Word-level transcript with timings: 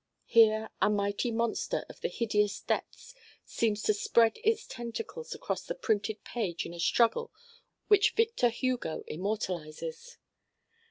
Here 0.25 0.71
a 0.81 0.89
mighty 0.89 1.29
monster 1.29 1.85
of 1.87 2.01
the 2.01 2.07
hideous 2.07 2.59
depths 2.61 3.13
seems 3.45 3.83
to 3.83 3.93
spread 3.93 4.39
its 4.43 4.65
tentacles 4.65 5.35
across 5.35 5.61
the 5.67 5.75
printed 5.75 6.23
page 6.23 6.65
in 6.65 6.73
a 6.73 6.79
struggle 6.79 7.31
which 7.87 8.13
Victor 8.15 8.49
Hugo 8.49 9.03
immortalizes. 9.07 10.17